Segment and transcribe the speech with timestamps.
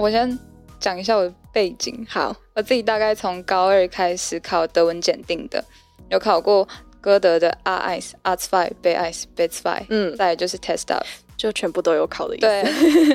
[0.00, 0.38] 我先
[0.78, 2.06] 讲一下我的背景。
[2.08, 5.62] 好，我自己大概从高二开始考德文检定的，
[6.08, 6.66] 有考过
[7.02, 11.04] 歌德的 A1、A2、B1、B2，嗯，再来就是 Test-DAF，
[11.36, 12.46] 就全部都有考的意思。
[12.46, 12.64] 对，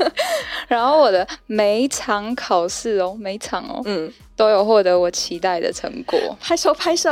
[0.69, 7.09] 然后我的每一场考试哦，每一场哦，嗯，都有获得我期待的成果，拍手拍手。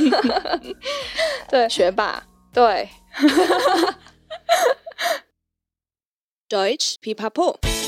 [1.50, 2.88] 对，学霸，对。
[6.48, 7.81] Deutsch Pipapo。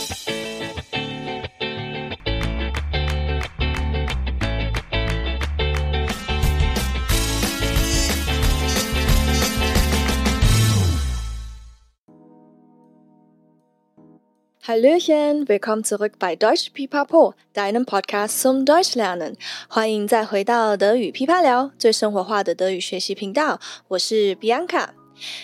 [14.67, 19.35] Hallöchen, willkommen zurück bei Deutsch Pipapo, deinem Podcast zum Deutsch lernen。
[19.69, 23.61] 欢迎再回到德语噼啪聊，最生活化的德语学习频道。
[23.89, 24.87] 我是 Bianca，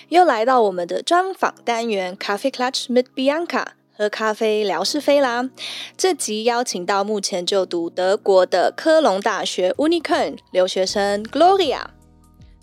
[0.09, 5.51] 又来到我们的专访单元 Kaffeeklatsch mit Bianca，喝咖啡聊是非啦。
[5.99, 11.83] 这集邀请到目前就读德国的科隆大学 Unicon 留学生 Gloria。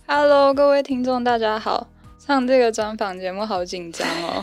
[0.07, 1.85] Hello，各位听众，大家好。
[2.17, 4.41] 上这个专访节目好紧张哦。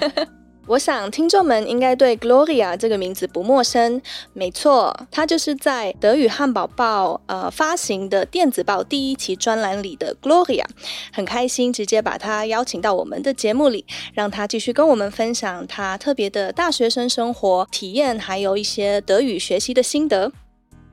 [0.67, 4.01] 我想听众们应该对 Gloria 这个名字不陌生，
[4.33, 10.65] 没错，她就是在德语汉堡报呃发行的电子报第一期专栏里的 Gloria，
[11.12, 13.84] 很开心直接把她邀请到我们的节目里，
[14.15, 20.33] 让她继续跟我们分享她特别的大学生生活体验，还有一些德语学习的心得。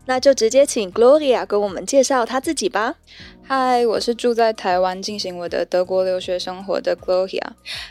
[0.05, 2.95] 那就直接请 Gloria 给我们介绍她自己吧。
[3.43, 7.45] 嗨，我是住在台湾进行我的德国留学生活的 Gloria。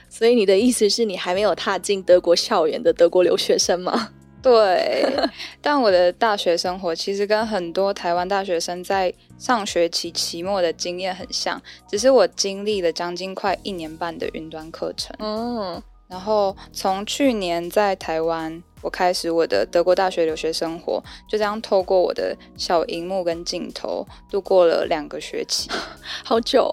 [0.08, 4.10] 所以你的意思是你还没有踏进德国校园的德国留学生吗？
[4.42, 5.06] 对，
[5.60, 15.14] 但我的大学生活其实跟很多台湾大学生在上学期期末的经验很像，只是我经历了将近快一年半的云端课程。
[15.18, 25.70] 嗯，然后从去年在台湾，我开始我的德国大学留学生活，就这样透过我的小荧幕跟镜头度过了两个学期，
[26.24, 26.70] 好久。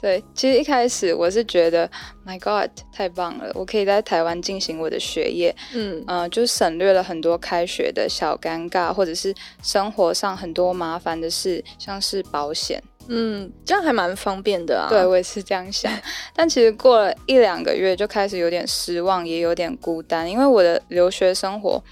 [0.00, 1.90] 对，其实一开始我是觉得
[2.26, 14.88] ，My God，太棒了，我可以在台湾进行我的学业，嗯嗯、呃，就省略了很多开学的小尴尬，或者是生活上很多麻烦的事，像是保险，嗯，这样还蛮方便的啊。
[14.88, 15.92] 对，我也是这样想，
[16.34, 21.82] 但其实过了一两个月就开始有点失望，也有点孤单，因为我的留学生活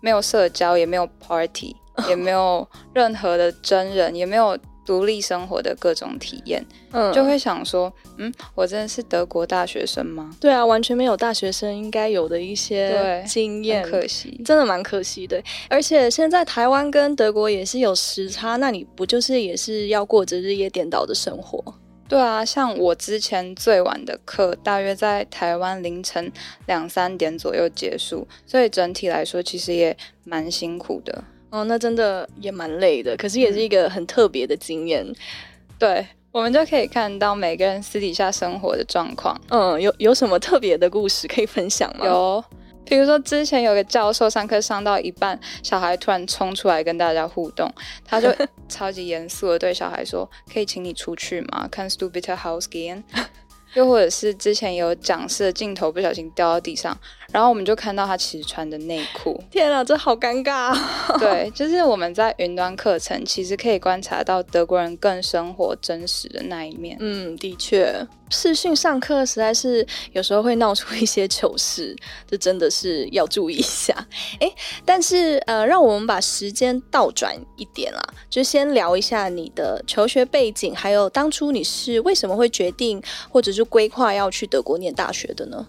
[0.00, 1.74] 没有社交，也没有 party，
[2.08, 4.58] 也没有任何的真人，也没有。
[4.86, 10.30] 独立生活的各种体验，嗯，就会想说，嗯，我真的是德国大学生吗？
[10.40, 15.42] 对啊，完全没有大学生应该有的一些经验，可惜，真的蛮可惜的。
[15.68, 21.62] 而且现在台湾跟德国也是有时差，那你不就是也是要过着日夜颠倒的生活？
[22.08, 26.30] 对啊，像我之前最晚的课，大约在台湾凌晨
[26.66, 31.24] 两三点左右结束，所以整体来说，其实也蛮辛苦的。
[31.50, 35.04] 哦，那真的也蛮累的，可是也是一个很特别的经验。
[35.06, 35.14] 嗯、
[35.78, 39.40] 对，我们就可以看到每个人私底下生活的状况。
[39.50, 42.04] 嗯，有有什么特别的故事可以分享吗？
[42.04, 42.44] 有，
[42.84, 47.72] 比如说之前有个教授上课上到一半，小孩突然冲出来跟大家互动，
[48.04, 48.28] 他就
[48.68, 53.02] 超级严肃的对小孩说：“可以请你出去吗？”Kannst du bitte rausgehen？
[53.74, 56.96] 又或者是之前有讲师的镜头不小心掉到地上，
[57.32, 59.42] 然后我们就看到他其实穿的内裤。
[59.50, 60.78] 天啊，这好尴尬啊！
[61.18, 66.96] 对，就是我们在云端课程，其实可以观察到德国人更生活真实的那一面。
[67.00, 68.06] 嗯，的确。
[68.28, 71.94] 视讯上课实在是有时候会闹出一些糗事，
[72.28, 73.94] 这真的是要注意一下。
[74.40, 74.52] 诶，
[74.84, 83.00] 但是呃，让我们把时间倒转一点啦，就先聊一下你的求学背景，还有当初你是为什么会决定
[83.30, 85.64] 或者是规划要去德国念大学的呢？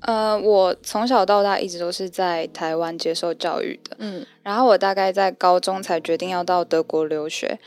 [0.00, 7.58] 呃，我从小到大一直都是在台湾接受教育的，嗯，然后我大概在高中才决定要到德国留学。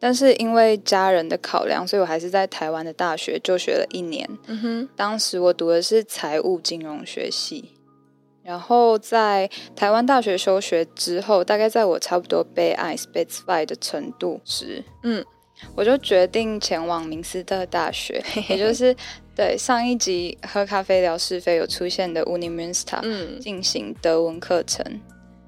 [0.00, 4.28] 但是因为家人的考量，所以我还是在台湾的大学就学了一年。
[4.46, 7.72] 嗯哼，当时我读的是财务金融学系，
[8.44, 15.24] 然后在台湾大学休学之后，大概在我差不多 B1、B2 的程度时，嗯，
[15.74, 18.94] 我就决定前往明斯特大学， 也就是
[19.38, 24.84] 对上一集喝咖啡聊是非有出现的 Uni Münster，嗯，进行德文课程。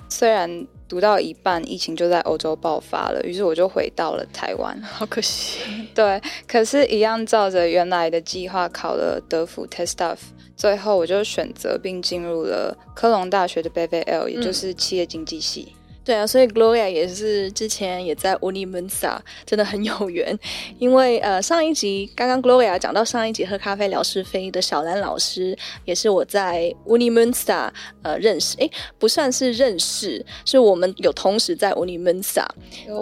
[0.09, 4.81] 虽然读到一半，疫情就在欧洲爆发了，于是我就回到了台湾。
[4.87, 5.59] 好可惜。
[5.93, 10.19] 对，可是，一样照着原来的计划考了德福 Test-DAF，
[10.55, 15.75] 最后我就选择并进入了科隆大学的 BWL，也就是企业经济系。
[16.02, 20.37] 对啊，所以 Gloria 也是之前也在 Unimensa，真的很有缘。
[20.79, 27.70] 因为呃上一集刚刚 Gloria 讲到上一集喝咖啡聊是非的小兰老师，也是我在 Unimensa
[28.02, 32.46] 呃认识，诶不算是认识，是我们有同时在 Unimensa。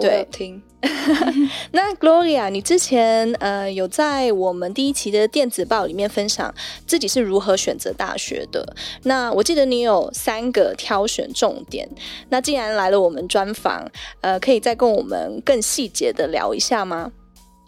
[0.01, 0.61] 对，听。
[1.71, 6.53] 那 Gloria，你之前呃有在我们第一期的电子报里面分享
[6.87, 8.75] 自己是如何选择大学的。
[9.03, 11.89] 那我记得你有三个挑选重点。
[12.29, 13.89] 那既然来了我们专访，
[14.21, 17.11] 呃，可以再跟我们更细节的聊一下吗？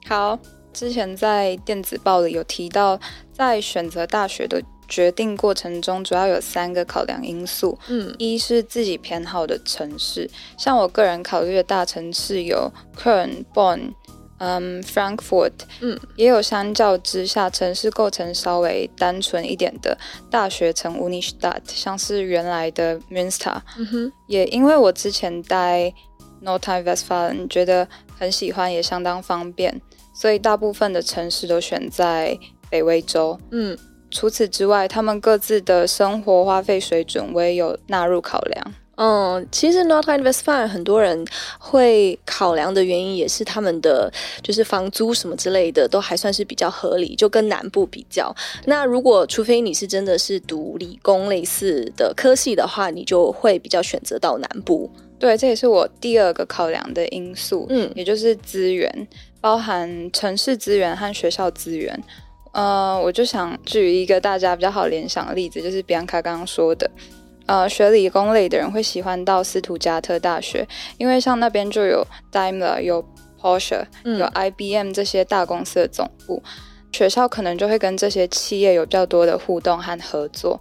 [0.07, 0.39] 好，
[0.71, 2.97] 之前在电子报里有提到，
[3.33, 7.79] 在选择大学的决定过程中，主要有三个考量因素。
[7.87, 13.93] 嗯，一是自己偏好的城市，像我个人考虑的大城市有 Köln、Bonn、
[14.39, 19.97] 嗯 Frankfurt，嗯，也有相较之下城市构成稍微单纯一点的
[20.29, 23.61] 大学城 Unistadt，像是原来的 Münster。
[23.77, 25.93] 嗯哼，也因为我之前待
[26.43, 27.87] Nordrhein-Westfalen 觉得
[28.19, 29.81] 很喜欢，也相当方便，
[30.13, 32.37] 所以大部分的城市都选在
[32.69, 33.39] 北威州。
[33.51, 33.77] 嗯。
[34.11, 38.73] 除此之外，他们各自的生活花费水准我也有纳入考量。
[38.95, 41.25] 嗯，其实 Nordrhein-Westfalen 很多人
[41.57, 44.11] 会考量的原因，也是他们的
[44.43, 48.35] 就是房租什么之类的都还算是比较合理，就跟南部比较。
[48.65, 54.87] 那如果除非你是真的是读理工类似的科系的话，你就会比较选择到南部。
[55.17, 57.65] 对，这也是我第二个考量的因素。
[57.69, 59.07] 嗯，也就是资源，
[59.39, 61.99] 包含城市资源和学校资源。
[62.53, 66.89] 呃，我就想举一个大家比较好联想的例子，就是比安卡刚刚说的，
[67.45, 70.67] 呃，学理工类的人会喜欢到斯图加特大学，
[70.97, 73.03] 因为像那边就有 Daimler、有
[73.39, 76.43] Porsche、嗯、有 IBM 这些大公司的总部，
[76.91, 80.59] 学校可能就会跟这些企业有比较多的互动和合作。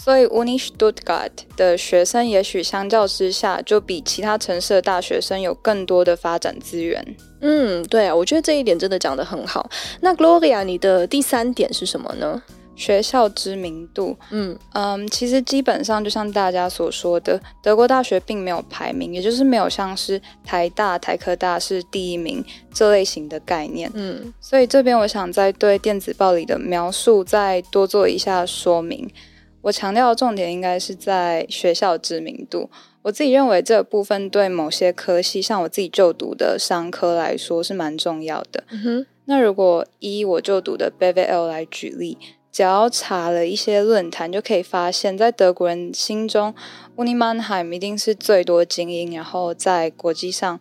[0.00, 7.04] 所以，Uni Stuttgart 的学生也许相较之下，就比其他城市的大学生有更多的发展资源。
[7.40, 9.68] 嗯，对啊，我觉得这一点真的讲得很好。
[10.00, 12.40] 那 Gloria，你的第三点是什么呢？
[12.76, 14.16] 学校知名度。
[14.30, 22.42] 嗯嗯，其实基本上就像大家所说的，德国大学并没有排名，也就是没有像是台大、台科大是第一名
[22.72, 23.90] 这类型的概念。
[23.94, 29.10] 嗯，所以这边我想再对电子报里的描述再多做一下说明。
[29.68, 32.70] 我强调的重点应该是在学校知名度。
[33.02, 38.64] 我自己认为这部分对某些科系，像我自己就读的商科来说是蛮重要的。
[38.70, 39.06] 嗯。
[39.26, 42.16] 那如果以我就读的 BWL 来举例，
[42.50, 46.54] 只要查了一些论坛，就可以发现，在德国人心中
[46.96, 50.58] ，Uni Mannheim 一定是最多精英，然后在国际上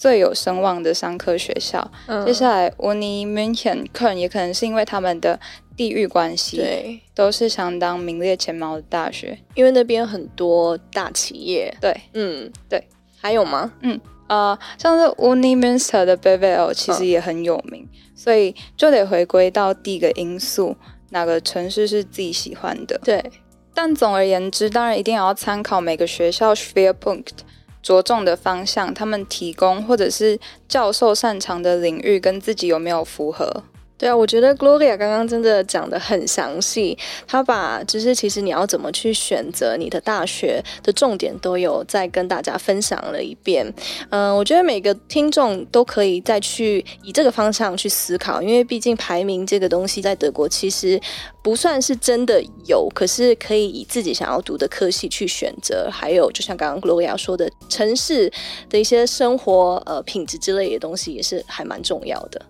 [0.00, 1.92] 最有声望的商科学校。
[2.06, 2.24] 嗯。
[2.24, 5.38] 接下来，Uni München 可能也可能是因为他们的。
[5.76, 11.74] 地域关系，对，都是相当名列前茅的大学，因为那边很多大企业。
[11.80, 12.86] 对，嗯，对，
[13.18, 13.72] 还有吗？
[13.80, 13.98] 嗯，
[14.28, 20.76] 呃，像是 Uniminster 的 BWL 其实也很有名，嗯，所以就得回归到第一个因素，
[21.08, 23.00] 哪个城市是自己喜欢的。
[23.02, 23.24] 对，
[23.72, 27.28] 但总而言之，当然一定要参考每个学校 Schwerpunkt
[27.82, 30.38] 着重的方向，他们提供或者是
[30.68, 33.64] 教授擅长的领域跟自己有没有符合。
[34.00, 43.70] 对啊，我觉得 Gloria 刚刚真的讲得很详细，他把就是其实你要怎么去选择你的大学的重点都有再跟大家分享了一遍。
[44.08, 50.98] 嗯、我觉得每个听众都可以再去以这个方向去思考，因为毕竟排名这个东西在德国其实
[51.42, 55.90] 不算是真的有，可是可以以自己想要读的科系去选择。
[55.92, 58.32] 还有就像刚刚 Gloria 说的，城市
[58.70, 62.40] 的一些生活呃品质之类的东西也是还蛮重要的。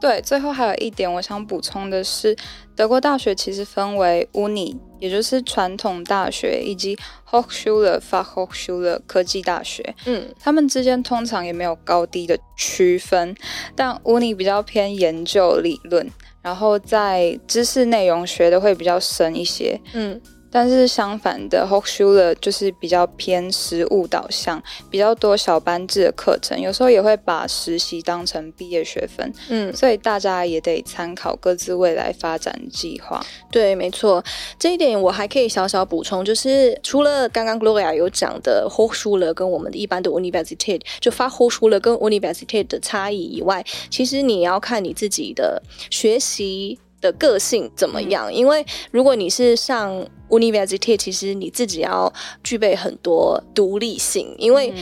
[0.00, 2.36] 对，最后还有一点我想补充的是，
[2.76, 6.96] 德国大学其实分为 Uni，也就是传统大学，以及
[7.28, 9.94] Hochschule、Fachhochschule 科技大学。
[10.06, 13.34] 嗯，他们之间通常也没有高低的区分，
[13.74, 16.08] 但 Uni 比较偏研究理论，
[16.42, 19.80] 然后在知识内容学的会比较深一些。
[19.92, 20.20] 嗯。
[20.50, 29.32] 但是相反的，Hochschule 就是比较偏实务导向，比较多小班制的课程，有时候也会把实习当成毕业学分。
[29.48, 33.24] 嗯，所以大家也得参考各自未来发展计划。
[33.50, 34.24] 对，没错，
[34.58, 48.32] 这一点我还可以小小补充，就是除了刚刚 Gloria 有讲的 Hochschule 跟我们的一般的 Universität，就 Fachhochschule 跟 Universität 的差异以外，其实你要看你自己的学习的个性怎么样？
[48.32, 52.12] 因为如果你是上 University，其实你自己要
[52.42, 54.72] 具备很多独立性，因为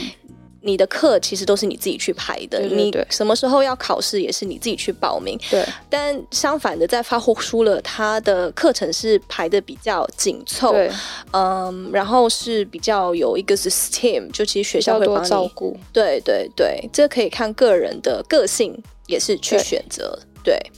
[0.61, 5.39] 你的课其实都是你自己去排的，你什么时候要考试也是你自己去报名。
[5.49, 10.75] 对，但相反的，在发货书了，它的课程是排的比较紧凑，
[11.31, 15.77] 嗯，然后是比较有一个 system，就其实学校会帮你照顾。
[15.93, 20.19] 对对对，这可以看个人的个性，也是去选择。
[20.43, 20.71] 对，对，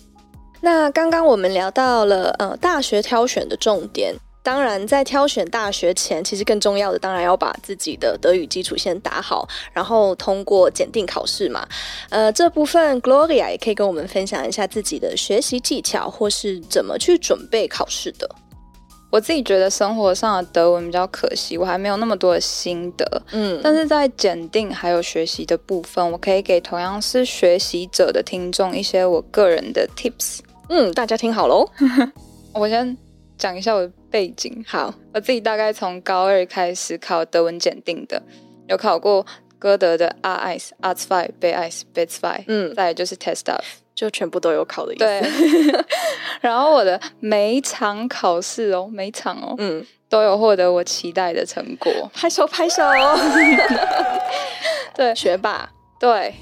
[0.62, 4.16] 那刚刚我们聊到了呃大学挑选的重点。
[4.42, 11.68] 当然，在挑选大学前，其实更重要的当然要把自己的德语基础先打好，然后通过检定考试嘛。
[12.10, 18.28] 呃，这部分 Gloria 也可以跟我们分享一下自己的学习技巧，或是怎么去准备考试的。
[19.12, 23.22] 我自己觉得生活上的德文比较可惜，我还没有那么多的心得。
[23.32, 30.40] 嗯，但是在检定还有学习的部分，我可以给同样是学习者的听众一些我个人的 tips。
[30.70, 31.68] 嗯，大家听好喽，
[32.54, 32.96] 我先
[33.38, 34.64] 讲一下我的背景。
[34.68, 38.22] 好，我自己大概从高二开始考德文检定的，
[38.68, 39.26] 有考过
[39.58, 43.64] 歌德的 A1、A2、B1、B2，嗯，再来就是 test up，
[43.96, 45.04] 就全部都有考的意思。
[45.04, 45.22] 对，
[46.40, 52.84] 然后我的每一场考试哦，每一场哦，嗯，都有获得我期待的成果，拍手拍手。
[52.84, 53.18] 哦。
[54.94, 55.68] 对，学霸，
[56.00, 56.34] 对。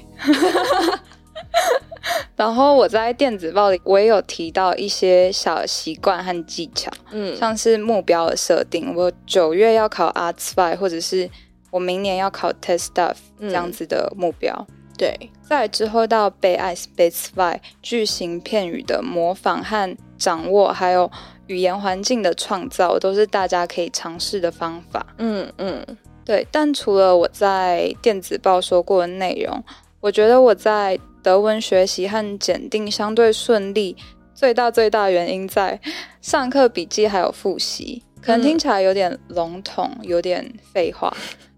[2.36, 11.28] 然后我在电子报里，我也有提到一些小习惯和技巧，嗯，像是目标的设定，我九月要考 A2，或者是
[11.70, 14.54] 我明年要考 Test Stuff 这样子的目标。
[14.68, 21.10] 嗯、对，再之后到 B1、B2 句型片语的模仿和掌握，还有
[21.48, 25.04] 语言环境的创造，都是大家可以尝试的方法。
[25.18, 25.84] 嗯嗯，
[26.24, 26.46] 对。
[26.50, 29.62] 但除了我在电子报说过的内容，
[30.00, 33.94] 我觉得我在德文学习和检定相对顺利，
[34.34, 35.78] 最大最大原因在
[36.22, 41.14] 上课笔记还有复习，可能听起来有点笼统，有点废话，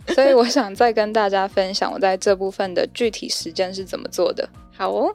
[0.08, 4.48] 所以我想再跟大家分享我在这部分的具体实践是怎么做的。
[4.76, 5.14] 好哦，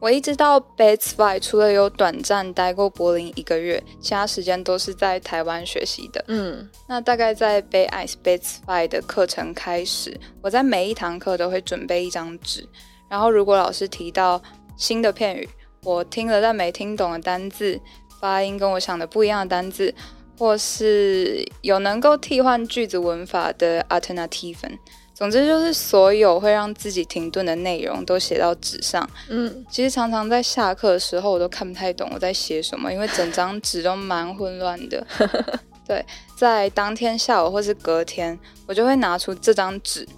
[0.00, 6.24] 我一直到 B2，除了有短暂待过柏林一个月，其他时间都是在台湾学习的。
[6.26, 12.66] 嗯，那大概在 B1、B2 的课程开始，我在每一堂课都会准备一张纸。
[13.08, 14.40] 然后，如果老师提到
[14.76, 15.48] 新的片语，
[15.82, 17.80] 我听了但没听懂的单字，
[18.20, 19.94] 发音跟我想的不一样的单字，
[20.38, 24.78] 或是有能够替换句子文法的 Alternativen，
[25.12, 29.08] 总之就是所有会让自己停顿的内容都写到纸上。
[29.28, 35.06] 嗯，其实常常在下课的时候，我都看不太懂我在写什么，因为整张纸都蛮混乱的。
[35.86, 40.08] 对，在当天下午或是隔天，我就会拿出这张纸。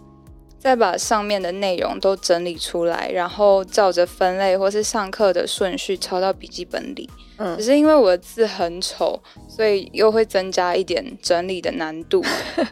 [0.67, 7.09] 再把上面的内容都整理出来，然后照着分类或是上课的顺序抄到笔记本里。
[7.37, 12.21] 嗯，只是因为我的字很丑，所以又会增加一点整理的难度。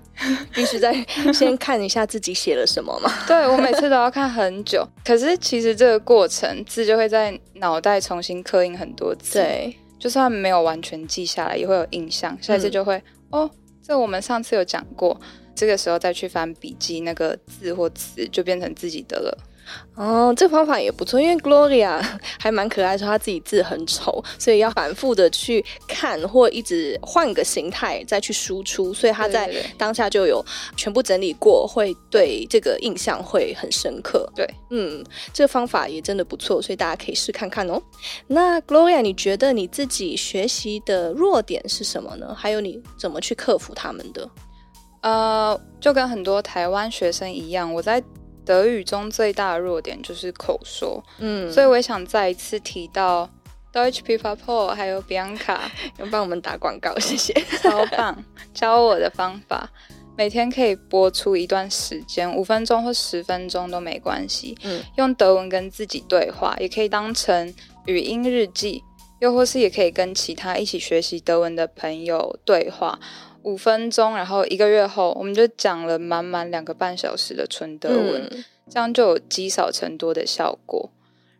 [0.52, 0.92] 必须再
[1.32, 3.08] 先看一下自己写了什么嘛？
[3.28, 4.84] 对，我每次都要看很久。
[5.04, 9.38] 可是其实这个过程字就会在脑袋重新刻印很多次。
[9.38, 12.36] 对，就算没有完全记下来，也会有印象。
[12.42, 13.50] 下一次就会、嗯、哦，
[13.86, 15.16] 这我们上次有讲过。
[15.54, 19.38] 这个时候再去翻笔记，那个字或词就变成自己的了。
[19.94, 21.98] 哦，这个方法也不错，因为 Gloria
[22.38, 30.44] 还蛮可爱，说她自己字很丑，所以要反复的去看，或一直换个形态再去输出，所以她在当下就有
[30.76, 34.30] 全部整理过，会对这个印象会很深刻。
[34.36, 37.80] 对，嗯，这个方法也真的不错，所以大家可以试看看哦。
[38.26, 42.34] 那 Gloria，你觉得你自己学习的弱点是什么呢？
[42.34, 44.28] 还有你怎么去克服他们的？
[45.04, 48.02] 呃，就跟很多台湾学生一样，我在
[48.42, 51.04] 德语中最大的弱点就是口说。
[51.18, 53.28] 嗯，所以我也想再一次提到
[53.70, 55.58] Deutsch Pipapo 还有 Bianca，
[56.00, 58.24] 要帮我们打广告，谢谢，超棒！
[58.54, 59.68] 教我的方法，
[60.16, 64.56] 每天可以播出一段时间，五分钟或十分钟都没关系。
[64.62, 68.82] 嗯，用德文跟自己对话，也可以当成语音日记，
[69.20, 72.98] 又或是也可以跟其他一起学习德文的朋友对话。
[73.44, 80.90] 五分钟，然后一个月后，我们就讲了满满两个半小时的纯德文，嗯、这样就有积少成多的效果。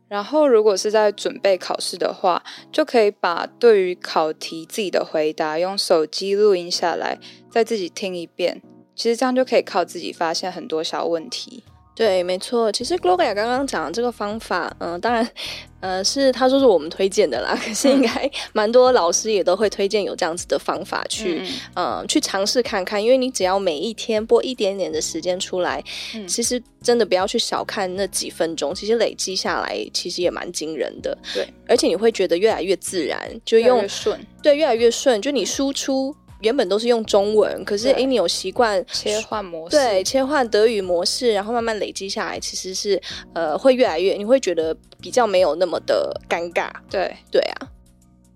[0.07, 7.19] 然后，如果是在准备考试的话，就可以把对于考题自己的回答用手机录音下来，
[7.51, 8.63] 再自己听一遍。
[8.95, 11.65] 其实这样就可以靠自己发现很多小问题。
[11.95, 12.73] 对，没错。
[12.73, 15.31] 其实 Gloria 刚刚讲的这个方法，嗯、呃，当然，
[15.79, 17.57] 呃，是他说是我们推荐的啦。
[17.65, 21.43] 可是应该蛮多老师也都会推荐有这样子的方法去，
[21.75, 23.03] 嗯、呃，去尝试看看。
[23.03, 25.81] 因为你只要每一天拨一点点的时间出来，
[26.17, 31.17] 嗯、其实真的不要去小看那几分钟，其实累积下来其实也蛮惊人的。
[31.33, 35.23] 对，而且你会觉得越来越自然，就用顺，对，越来越顺。
[35.23, 36.13] 就你输出。
[36.45, 43.01] 原本都是用中文，可是哎，你有习惯切换模式，对，切换德语模式，然后慢慢累积下来，其实是
[43.33, 46.71] 呃会越来越，你会觉得比较没有那么的尴尬。
[46.91, 47.74] 对，对啊。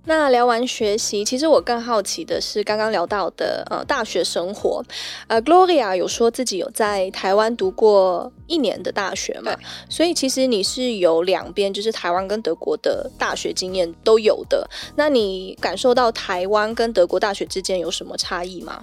[0.09, 4.83] 那聊完学习，其实我更好奇的是刚刚聊到的呃大学生活。
[5.27, 9.55] 呃，Gloria 有说自己有在台湾读过一年的大学嘛？
[9.91, 14.67] 所以其实你是有两边，就是台湾跟德国的大学经验都有的。
[14.97, 18.83] 那你感受到台湾跟德国大学之间有什么差异吗？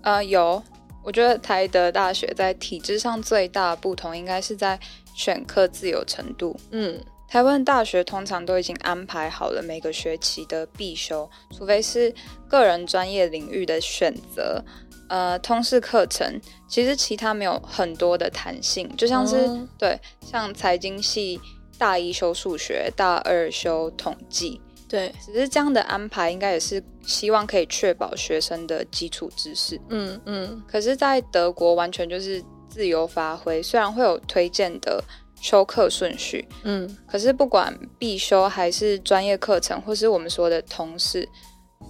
[0.00, 0.62] 呃，有。
[1.04, 4.80] 我觉得台德大学在体制上最大的不同，应该是在
[5.14, 6.56] 选课自由程度。
[6.70, 6.98] 嗯。
[7.28, 12.12] 台湾大学通常都已经安排好了每个学期的必修，除非是
[12.48, 14.64] 个人专业领域的选择。
[15.08, 21.40] 呃，通识课程其实其他没有很多的弹性，就像是、哦、对，像财经系
[21.78, 29.80] 大一修数学，大二修统计，对，只是这样的安排应该也是希望可以确保学生的基础知识。
[29.88, 30.62] 嗯嗯。
[30.66, 35.02] 可是，在德国完全就是自由发挥，虽然会有推荐的。
[35.40, 41.28] 修课顺序，嗯，可是不管必修还是专业课程，或是我们说的同事，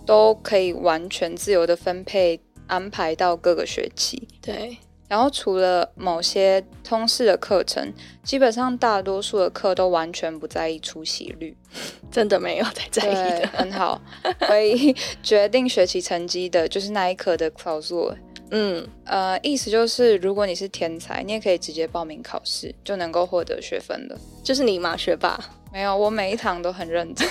[0.07, 4.29] 都可以完全自由的分配安排到各个学期。
[4.43, 4.77] 对，
[5.09, 11.57] 然后除了某些通识的课程，基本上大多数的课都完全不在意出席率，
[12.13, 14.01] 真的没有太在意的，很好。
[14.47, 18.15] 所以 决定学期成绩的就是那一科的考作。
[18.51, 24.19] 嗯，呃，意思就是，如果你是天才，你也可以直接报名考试，就能够获得学分了。
[24.43, 25.39] 就是你嘛，学霸？
[25.71, 27.29] 没有，我每一堂都很认真。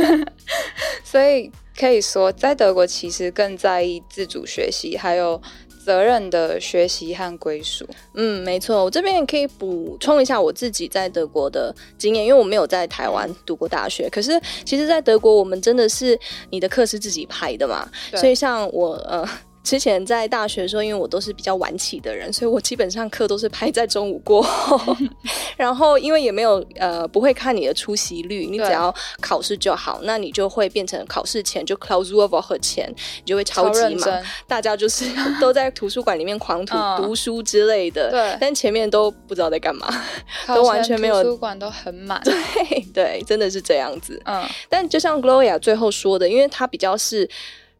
[1.04, 5.38] 所以可以说，在德国其实更在意自主学习，还有
[5.86, 7.86] 责任的学习和归属。
[8.14, 8.82] 嗯，没错。
[8.82, 14.10] 我这边也可以补充一下我自己在德国的经验，因为我没有在台湾读过大学。
[14.10, 14.32] 可是，
[14.64, 16.18] 其实，在德国，我们真的是
[16.50, 17.88] 你的课是自己排的嘛？
[18.16, 19.24] 所以，像我，呃。
[19.66, 24.96] 之前在大学的时候，因为我都是比较晚起的人，所以我基本上课都是排在中午过后。
[25.58, 35.04] 然后因为也没有呃不会看你的出席率，你只要考试就好，那你就会变成考试前就 Klausurwoche 前，你就会超级忙，大家就是
[35.40, 38.08] 都在图书馆里面狂读读书之类的。
[38.12, 39.88] 对，但前面都不知道在干嘛，
[40.46, 41.24] 都完全没有。
[41.24, 42.22] 图书馆都很满。
[42.22, 44.22] 对对，真的是这样子。
[44.26, 47.28] 嗯，但就像 Gloria 最后说的，因为他比较是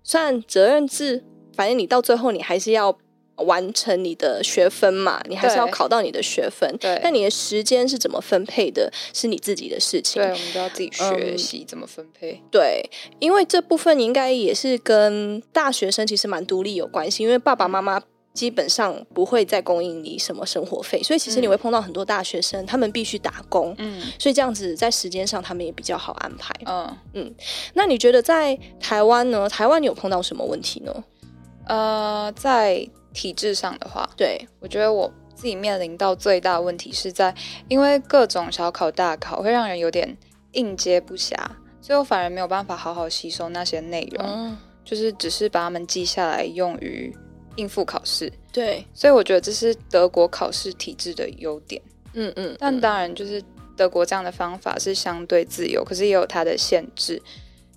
[0.02, 1.22] 算责任制。
[1.56, 2.96] 反正你到最后，你还是要
[3.38, 6.74] 完成你的学分嘛，你还是要考到你的学分。
[6.78, 10.22] 对，但你的时间是怎么分配的，是你自己的事情。
[10.22, 12.40] 对，我们都要自己学习、嗯、怎么分配。
[12.50, 18.02] 对，因为这部分应该也是跟大学生其实蛮独立有关系，因为爸爸妈妈
[18.32, 23.74] 基本上不会再供应你什么生活费，所以其实你会碰到很多大学生，嗯、他们必须打工。
[23.78, 26.54] 嗯，所以这样子在时间上他们也比较好安排。
[26.64, 27.34] 嗯嗯，
[27.74, 29.46] 那你觉得在台湾呢？
[29.46, 31.04] 台湾你有碰到什么问题呢？
[31.66, 37.34] 呃，在体制上的话，对，我觉得我自己面临到最大问题是在，
[37.68, 40.16] 因为各种小考大考会让人有点
[40.52, 41.34] 应接不暇，
[41.80, 47.14] 所以我反而没有办法好好吸收那些内容，嗯，就是只是把它们记下来用于
[47.56, 48.32] 应付考试。
[48.52, 51.80] 对，所以我觉得这是德国考试体制的优点。
[52.14, 53.42] 嗯嗯，嗯，但当然就是
[53.76, 57.20] 德国这样的方法是相对自由，可是也有它的限制，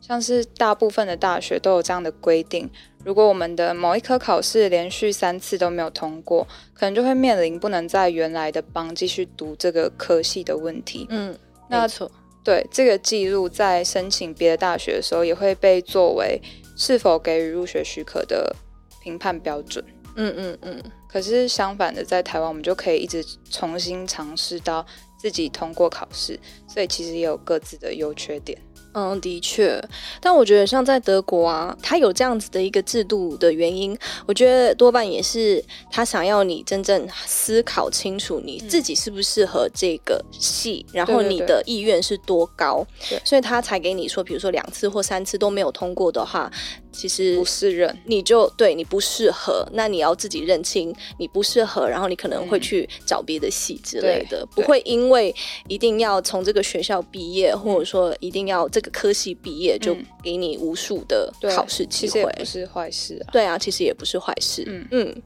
[0.09, 2.67] 像是大部分的大学都有这样的规定。
[3.05, 11.05] 如果我们的某一科考试连续三次都没有通过，可能就会面临不能在原来的帮继续读这个科系的问题。
[11.11, 11.37] 嗯，
[11.69, 12.11] 那没错。
[12.43, 16.41] 对，这个记录在申请别的大学的时候，也会被作为
[16.75, 18.55] 是否给予入学许可的
[19.03, 19.85] 评判标准。
[20.15, 20.83] 嗯嗯嗯。
[21.07, 24.83] 可是相反的，在台湾我们就可以一直重新尝试到
[25.19, 28.59] 自己通过考试，所以其实也有各自的优缺点。
[28.93, 29.79] 嗯，的确，
[30.19, 46.51] 但我觉得像在德国啊，他有这样子的一个制度的原因，我觉得多半也是他想要你真正思考清楚你自己适不适合这个系，嗯、然后你的意愿是多高，对对对，所以他才给你说，比如说两次或三次都没有通过的话，
[46.91, 55.33] 其实不是人，你就对你不适合，那你要自己认清你不适合，然后你可能会去找别的系之类的，不会因为
[55.67, 63.31] 一定要从这个学校毕业，或者说一定要这个科系毕业就给你无数的考试机会，其实也不是坏事啊。
[63.31, 64.63] 对啊，其实也不是坏事。
[64.65, 64.87] 嗯。
[64.91, 65.21] 嗯，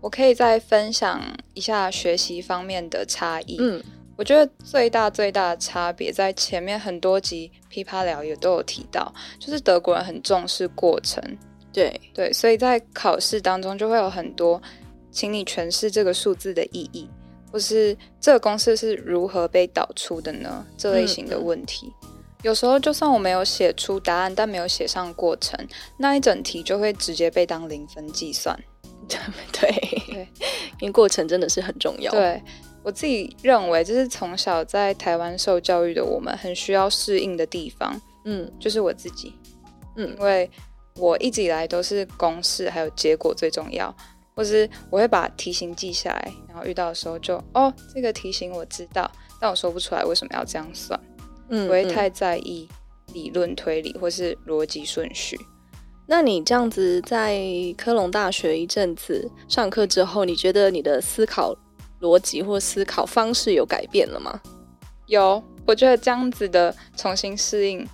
[0.00, 1.22] 我可以再分享
[1.54, 3.56] 一下学习方面的差异。
[3.60, 3.82] 嗯，
[4.16, 11.22] 我觉得最大最大的差别在前面很多集噼啪聊也都有提到，就是德国人很重视过程。
[11.72, 14.60] 对对，所以在考试当中就会有很多，
[15.10, 17.08] 请你诠释这个数字的意义，
[17.52, 20.66] 或是这个公式是如何被导出的呢？
[20.78, 21.92] 这类型的问题。
[22.02, 22.08] 嗯
[22.42, 25.58] 有时候就算我没有写出答案，但没有写上过程，
[25.96, 28.56] 那一整题就会直接被当零分计算。
[29.08, 29.18] 对
[29.52, 30.28] 对，
[30.78, 32.12] 因为过程真的是很重要。
[32.12, 32.40] 对，
[32.86, 38.00] 我自己认为，这是从小在台湾受教育的我们很需要适应的地方。
[38.24, 39.34] 嗯，就是我自己。
[39.96, 40.48] 嗯，因为
[40.94, 43.92] 我一直以来都是公式还有结果最重要，
[44.36, 50.98] 或是我会把题型记下来，然后遇到的时候就哦，这个题型我知道，但我说不出来为什么要这样算。
[51.48, 52.68] 嗯，不会太在意
[53.12, 55.36] 理论推理或是逻辑顺序。
[56.06, 57.42] 那你这样子在
[57.76, 61.52] 科隆大学一阵子上课之后，你觉得你的思考
[62.06, 64.40] 逻辑或思考方式有改变了吗？
[65.06, 67.84] 有，我觉得这样子的重新适应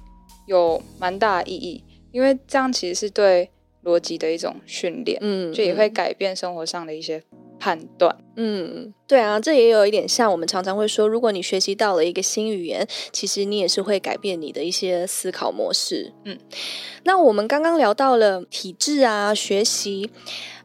[0.46, 3.50] 有蛮大的意义，因为这样其实是对
[3.84, 7.22] 逻辑的一种训练，嗯，就也会改变生活上的一些。
[7.62, 16.12] 判断，嗯，对啊，这也有一点像我们常常会说，如果你学习到了一个新语言，其实你也是会改变你的一些思考模式。
[16.24, 16.36] 嗯，
[17.04, 20.10] 那我们刚刚聊到了体制啊，学习，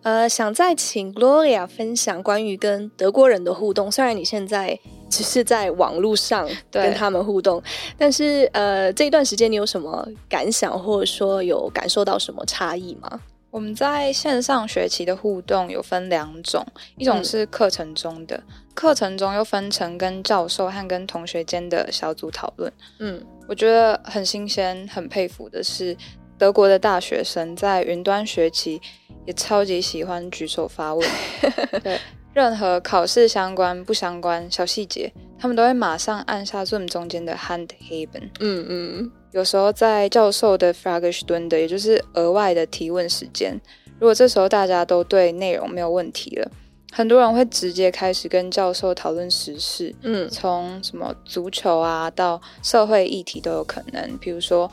[0.02, 3.92] 呃，想再请 Gloria 分享关于跟德国人的互动。
[3.92, 7.62] 虽然你现在只是在网络上跟他们互动，
[7.96, 13.22] 但是呃，这一段时间你有什么感想，或者说有感受到什么差异吗？
[13.58, 16.64] 我们在线上学习的互动有分两种，
[16.96, 18.44] 一种是课程中的，嗯、
[18.76, 22.72] 课程中又分成跟教授和跟同学间的小组讨论。
[23.00, 25.98] 嗯，我觉得很新鲜、很佩服的是，
[26.38, 28.80] 德国的大学生在云端学习
[29.26, 31.10] 也超级喜欢举手发问，
[31.82, 32.00] 对
[32.36, 38.30] 任何考试相关不相关小细节，他们都会马上按下 Zoom 中间的 Hand Haven。
[38.40, 39.12] 嗯嗯。
[39.32, 43.60] 有时候在教授的 Fragestunde，也就是额外的提问时间，
[44.00, 46.52] 如果这时候大家都对内容没有问题了，
[46.92, 54.70] 很多人会直接开始跟教授讨论时事，嗯，从什么足球啊到社会议题都有可能，比如说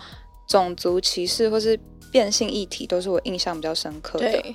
[0.48, 1.78] 种族歧视或是
[2.12, 4.30] 变性议题，都是我印象比较深刻的。
[4.30, 4.54] 对，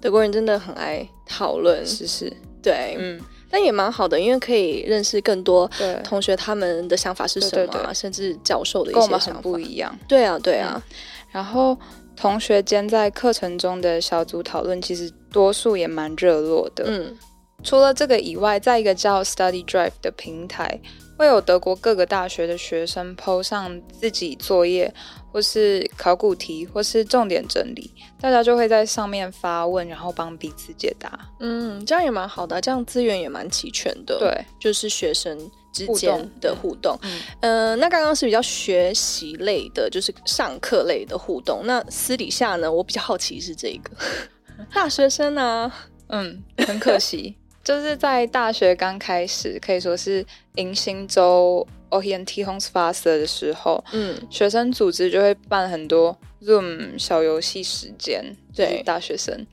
[0.00, 1.86] 德国人真的很爱讨论。
[1.86, 3.20] 时事，对，嗯。
[3.50, 5.70] 但也蛮好的，因为可以认识更多
[6.04, 9.40] 同学他们的想法是什么，对对对，甚至教授的一些想法。
[9.40, 9.98] 不一样。
[10.06, 10.74] 对啊，对啊。
[10.74, 10.82] 嗯、
[11.30, 11.76] 然后
[12.16, 16.84] 同学间在课程中的小组讨论，其实多数也蛮热络的。
[16.86, 17.16] 嗯。
[17.64, 20.80] 除了这个以外，在一个叫 Study Drive 的平台，
[21.18, 24.94] 会有德国各个大学的学生 po 上自己作业。
[25.30, 31.20] 或是考古题，或是重点整理，大家就会在上面发问，然后帮彼此解答。
[31.38, 34.18] 嗯，这样也蛮好的，这样资源也蛮齐全的。
[34.18, 35.38] 对，就是学生
[35.70, 36.98] 之间的互动。
[37.02, 41.60] 嗯，呃，那刚刚是比较学习类的，就是上课类的互动。
[41.64, 43.90] 那私底下呢，我比较好奇是这个
[44.72, 45.70] 大学生啊，
[46.08, 47.36] 嗯，很可惜，
[47.68, 51.66] 就是在大学刚开始，可以说是迎新周。
[51.90, 58.22] Orientierungsphase 的时候，嗯，学生组织就会办很多 Zoom 小游戏时间，
[58.54, 59.46] 对大学生，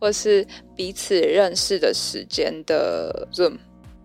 [0.00, 3.58] 或是彼此认识的时间的 Zoom。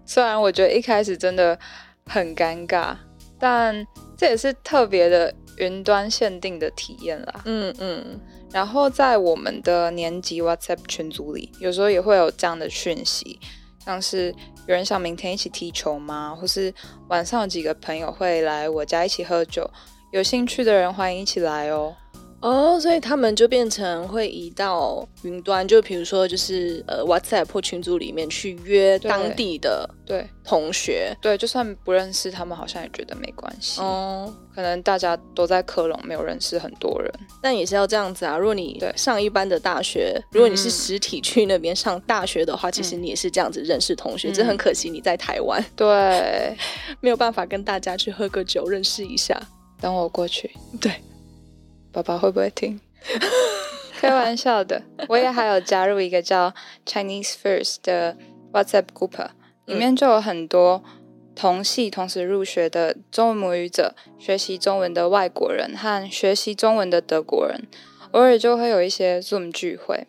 [0.05, 1.57] 虽然我觉得一开始真的
[2.05, 2.95] 很尴尬，
[3.39, 7.41] 但这也是特别的云端限定的体验啦。
[7.45, 8.19] 嗯嗯。
[8.51, 13.39] 然后在我们的年级 WhatsApp 群组里，有时候也会有这样的讯息，
[13.87, 14.35] 像是。
[14.67, 16.37] 有人想明天一起踢球吗？
[16.37, 16.73] 或是
[17.07, 19.65] 晚上有几个朋友会来我家一起喝酒？
[20.11, 21.95] 有兴趣的人欢迎一起来哦。
[22.47, 33.81] 哦，oh, 所以他们就变成会移到云端，就比如说就是呃 WhatsApp 或群组里面去约当地的对同学，对，就算不认识他们，好像也觉得没关系。
[33.81, 34.55] 哦，oh.
[34.55, 38.37] 可能大家都在科隆，没有认识很多人，但也是要这样子啊。
[38.37, 44.31] 如果你上一般的大学，如果你是实体去那边上大学的话，嗯、其实你也是这样子认识同学。
[44.31, 46.55] 这、嗯、很可惜，你在台湾，对，
[47.01, 49.37] 没有办法跟大家去喝个酒认识一下。
[49.79, 50.91] 等我过去，对。
[51.97, 52.79] 爸爸会不会听？
[53.99, 56.53] 开玩笑的，我也还有加入一个叫
[56.85, 58.15] Chinese First 的
[58.53, 59.29] WhatsApp group，
[59.65, 60.83] 里面就有很多
[61.35, 67.67] 同系同时入学的中文母语者、学习中文的外国人和学习中文的德国人，
[68.11, 70.05] 偶尔就会有一些 Zoom 聚会。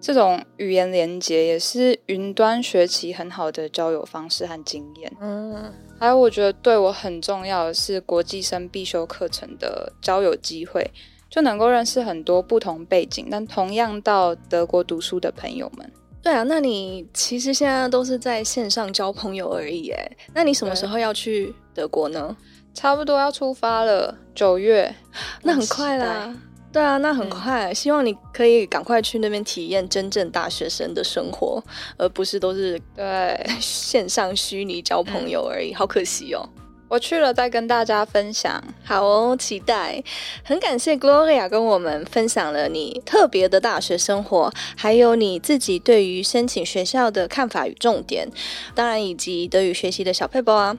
[0.00, 5.12] 这种语言连接也是云端学习很好的交友方式和经验。
[5.20, 10.90] 嗯，还有我觉得对我很重要的是国际生必修课程的交友机会。
[11.30, 15.90] 就能够认识很多不同背景，但同样到德国读书的朋友们。
[16.22, 22.36] 对啊，那你其实现在都是在线上交朋友而已，哎，那你什么时候要去德国呢？
[22.74, 24.94] 差不多要出发了，九月，
[25.42, 26.36] 那很快啦。
[26.72, 31.60] 对啊，那很快，嗯、希望你可以赶快去那边体验真正大学生的生活，
[31.96, 35.72] 而不是都是对 线上虚拟交朋友而已。
[35.72, 36.48] 嗯、好可惜哦。
[36.90, 38.60] 我去了再跟大家分享。
[38.84, 40.02] 好哦，期待。
[40.42, 48.28] 很感谢 Gloria 跟我们分享了你特别的大学生活，还有你自己对于申请学校的看法与重点，
[48.74, 50.76] 当然以及德语学习的小配包啊。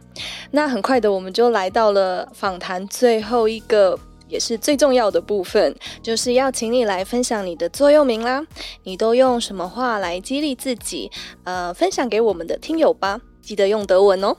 [0.51, 3.97] 那很快的，我们就来到了访谈最后一个
[4.27, 8.45] 也是最重要的部分，就是要请你来分享你的座右铭啦。
[8.83, 11.09] 你都用什么话来激励自己？
[11.45, 13.21] 呃，分享给我们的听友吧。
[13.41, 14.35] 记得用德文哦。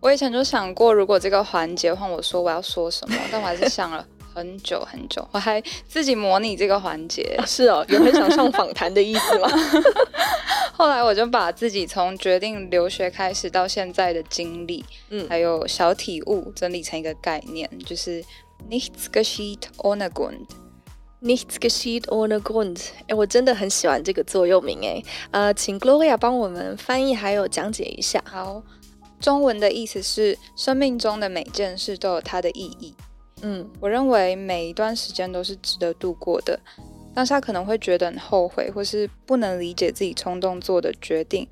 [0.00, 7.36] 我以前就想过，如果这个环节换我说，我要说什么，但我还是想了很久很久，我还自己模拟这个环节。
[7.38, 9.48] 啊，是哦，有很想上访谈的意思吗？
[10.72, 18.24] 后来我就把自己从决定留学开始到现在的经历，嗯，还有小体悟整理成一个概念，就是
[18.70, 22.80] Nichts geschieht ohne Grund，Nichts geschieht ohne Grund。
[23.06, 28.24] 哎，我真的很喜欢这个座右铭，哎，呃，请 Gloria 帮我们翻译还有讲解一下。
[28.24, 28.62] 好。
[29.20, 32.94] 中文的意思是，生命中的每件事都有它的意义。
[33.42, 36.58] 嗯，我认为每一段时间都是值得度过的。
[37.14, 41.46] 当下可能会觉得很后悔，或是不能理解自己冲动做的决定。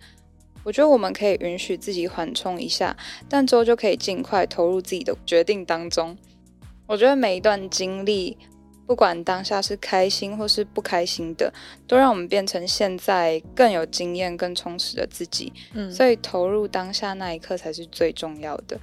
[0.65, 2.97] 我觉得我们可以允许自己缓冲一下，
[3.29, 6.17] 但之后就可以尽快投入自己的决定当中。
[6.87, 8.37] 我觉得每一段经历。
[8.89, 11.53] 不管当下是开心或是不开心的，
[11.87, 15.53] 都让我们变成现在更有经验、更充实的自己。
[15.75, 18.81] 嗯，所以投入当下那一刻才是最重要的。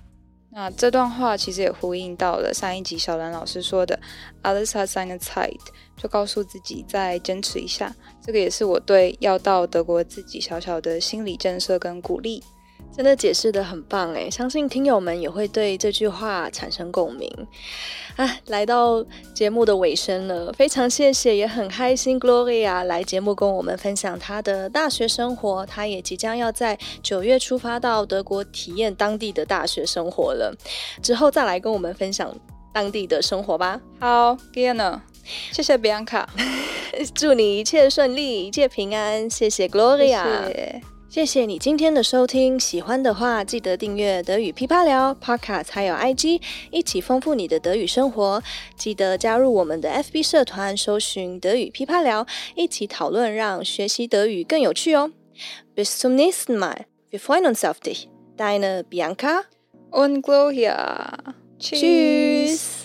[0.52, 4.00] 那这段话其实也呼应到了上一集小兰老师说的
[4.44, 5.58] “Alles hat seine Zeit”，
[5.98, 7.94] 就告诉自己再坚持一下。
[8.24, 12.44] 这个也是我对要到德国自己小小的心理建设跟鼓励。
[12.95, 17.30] 真的解释的很棒哎，相信听友们也会对这句话产生共鸣。
[18.15, 30.56] 啊，来到节目的尾声了，非常谢谢，也很开心，Gloria 来节目跟我们分享她的大学生活，她也即将要在九月出发到德国体验当地的大学生活了，
[31.04, 32.34] 之后再来跟我们分享
[32.74, 33.82] 当地的生活吧。
[34.00, 35.02] 好，Gianna，
[35.52, 36.26] 谢谢 Bianca，
[37.13, 40.45] 祝你一切顺利，一切平安，谢谢 Gloria。
[40.48, 48.43] 谢谢谢谢你今天的收听，喜欢的话记得订阅德语噼啪聊 Podcast，还有 IG，一起丰富你的德语生活。
[48.75, 55.13] 记得加入我们的 FB 社团，搜寻德语噼啪聊，一起讨论，让学习德语更有趣哦。
[55.73, 59.45] Bis zum nächsten Mal，wir freuen uns auf dich，deine Bianca
[59.91, 61.13] und Gloria。
[61.58, 62.85] Tschüss。